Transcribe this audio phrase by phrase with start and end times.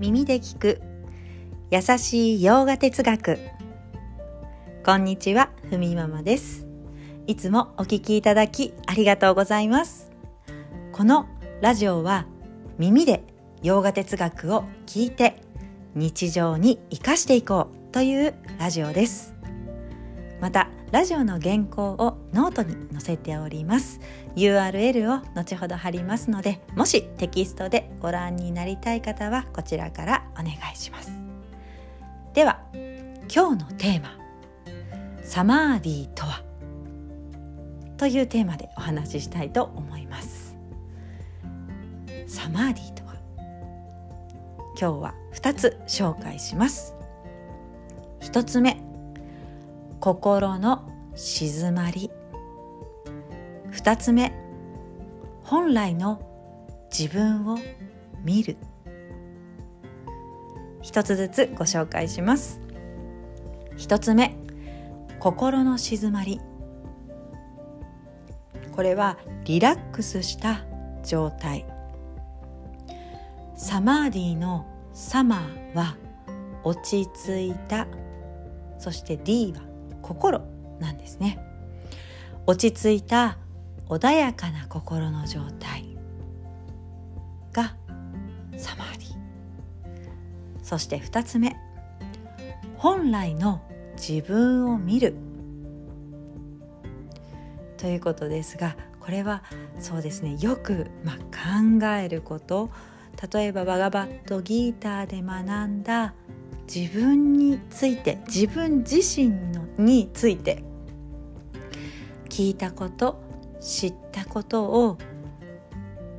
[0.00, 0.80] 耳で聞く。
[1.70, 3.38] 優しいヨガ哲学。
[4.82, 6.66] こんにちはふみママです。
[7.26, 10.10] いつもお聞きいただきありがとうございます。
[10.92, 11.26] この
[11.60, 12.24] ラジオは
[12.78, 13.22] 耳で
[13.62, 15.42] ヨガ哲学を聞いて
[15.94, 19.34] 日常に生かしていこうというラジオです。
[20.40, 24.00] またラジオの原稿をノートに載せております。
[24.34, 31.12] URL を後ほど貼りますのでもしテキストでご覧になりたい方はこちらからお願いします。
[32.34, 32.60] では
[33.32, 34.18] 今日のテーマ
[35.22, 36.42] 「サマーディとは?」
[37.96, 40.56] というテーマでお話ししたいと思います。
[42.26, 43.14] サマーディとは？
[44.80, 46.96] 今日は2つ紹介します。
[48.22, 48.76] 1つ目
[50.00, 52.10] 心の静まり。
[53.70, 54.32] 2つ目
[55.42, 56.22] 本来の
[56.90, 57.58] 自分を
[58.24, 58.56] 見る。
[60.80, 62.62] 一つずつご紹介します。
[63.76, 64.34] 一つ目
[65.18, 66.40] 心の静まり。
[68.74, 70.64] これはリラックスした
[71.04, 71.66] 状態。
[73.54, 75.98] サマーディのサマーは
[76.64, 77.86] 落ち着いた。
[78.78, 79.69] そして D は
[80.10, 80.40] 心
[80.80, 81.38] なんですね。
[82.44, 83.38] 落ち着いた
[83.88, 85.96] 穏やかな心の状態
[87.52, 87.76] が
[88.56, 90.64] サマーディ。
[90.64, 91.56] そして2つ目。
[92.76, 93.62] 本来の
[93.96, 95.14] 自分を見る。
[97.76, 99.44] ということですがこれは
[99.78, 100.36] そうですね。
[100.40, 102.70] よく、まあ、考えること。
[103.32, 106.14] 例えばバガバットギーターで学んだ
[106.72, 110.62] 自分について自分自身のについて
[112.28, 113.20] 聞いたこと
[113.60, 114.96] 知ったことを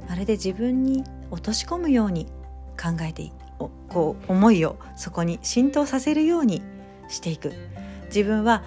[0.09, 2.25] まるで自分に落とし込むように
[2.77, 3.31] 考えて
[3.87, 6.61] こう思いをそこに浸透させるように
[7.07, 7.53] していく。
[8.07, 8.63] 自分は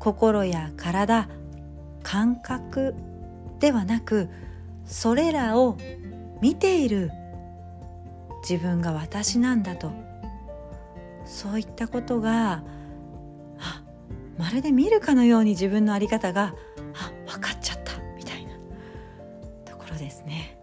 [0.00, 1.28] 心や体
[2.02, 2.96] 感覚
[3.60, 4.28] ではなく
[4.86, 5.76] それらを
[6.40, 7.12] 見ている
[8.48, 10.07] 自分が私なんだと
[11.28, 12.64] そういったことが
[14.38, 16.54] まるで見るかのように自分の在り方が
[16.94, 18.52] あ分かっちゃったみたいな
[19.64, 20.58] ところですね。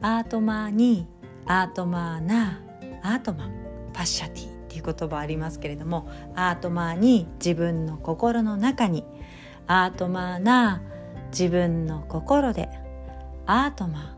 [0.00, 1.08] アートマーに
[1.46, 2.60] アートマーな
[3.02, 3.52] アートマン
[3.92, 9.04] パッシャティっていう言葉ありますけれどもアートマーに自分の心の中に
[9.66, 10.82] アートマーな
[11.30, 12.68] 自分の心で
[13.46, 14.16] アートマ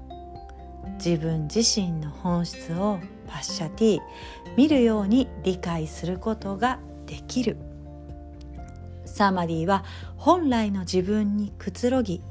[0.88, 4.00] ー自分自身の本質をパッシャティ
[4.56, 7.56] 見るように理解することができる
[9.04, 9.84] サマディは
[10.16, 12.22] 本来の自分にくつろぎ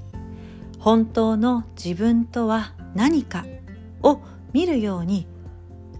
[0.79, 3.45] 本当の自分とは何か
[4.03, 4.21] を
[4.53, 5.27] 見るように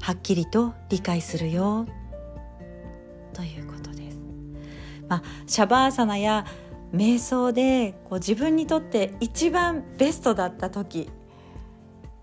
[0.02, 1.88] はっきりと理解するよ
[3.34, 4.20] ということです。
[5.08, 6.46] まあ、シャバーサナや
[6.94, 11.10] 瞑想でこう自分にとって一番ベストだった時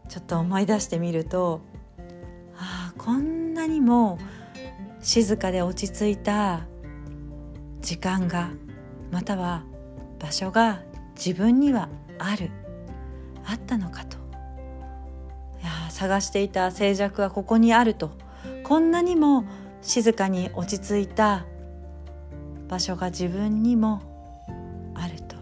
[0.08, 1.60] ちょっと思い出してみると
[2.98, 4.18] こんなにも
[5.00, 6.66] 静かで落ち着いた
[7.80, 8.50] 時間が
[9.10, 9.64] または
[10.18, 10.82] 場所が
[11.14, 11.88] 自分には
[12.18, 12.50] ある。
[13.44, 14.16] あったのかと。
[15.62, 18.12] いや探していた静寂はここにあると。
[18.62, 19.44] こんなにも
[19.82, 21.44] 静かに落ち着いた
[22.68, 24.00] 場所が自分にも
[24.94, 25.34] あると。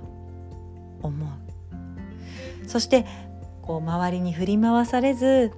[1.02, 2.68] 思う。
[2.68, 3.06] そして
[3.62, 5.52] こう周りに振り回されず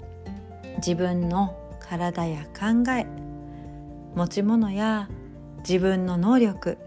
[0.78, 1.56] 自分の
[1.86, 3.06] 体や考え
[4.14, 5.08] 持ち物や
[5.58, 6.78] 自分の能力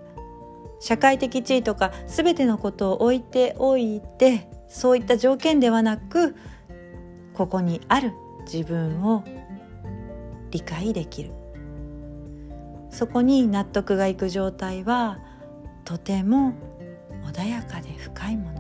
[0.79, 6.35] 社会的地位とか全てのことを置いておいてそういった条件ではなく
[7.33, 8.11] ここにある
[8.51, 9.23] 自分を
[10.51, 11.31] 理解できる。
[12.89, 15.19] そこに納得がいく状態は
[15.85, 16.53] とても
[17.31, 18.56] 穏やかで深いもの、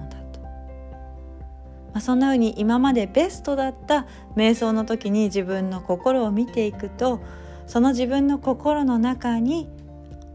[1.97, 7.21] あ、そんなふうに今までベストだった瞑想の時に自分の心を見ていくと
[7.65, 9.69] その自分の心の中に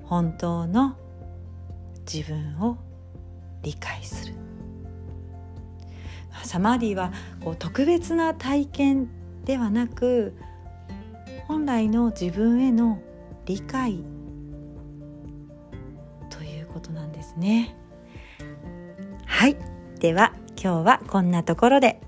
[0.04, 0.96] 本当の
[2.10, 2.78] 自分を
[3.62, 4.34] 理解する
[6.44, 9.08] サマーディはこう特別な体験
[9.44, 10.34] ではなく
[11.48, 13.00] 本来の自分への
[13.46, 14.04] 理解
[16.31, 17.76] ということなんですね。
[19.26, 19.56] はい。
[19.98, 20.32] では
[20.62, 22.00] 今日はこんなところで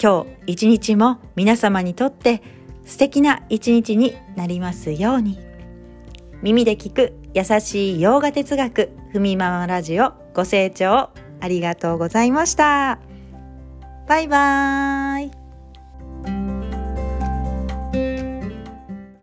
[0.00, 2.42] 今日一日も皆様にとって
[2.84, 5.38] 素敵な一日になりますように
[6.42, 11.10] 耳で聞く優しい洋画哲学ふみママラジオご清聴
[11.40, 12.98] ありがとうございました。
[14.10, 15.39] バイバーイ。